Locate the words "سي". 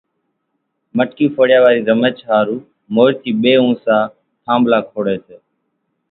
5.25-5.35